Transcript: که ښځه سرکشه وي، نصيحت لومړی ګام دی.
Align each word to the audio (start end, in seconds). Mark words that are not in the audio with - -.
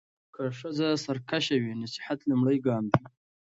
که 0.33 0.43
ښځه 0.59 0.89
سرکشه 1.05 1.55
وي، 1.59 1.73
نصيحت 1.81 2.19
لومړی 2.29 2.57
ګام 2.67 2.85
دی. 2.91 3.03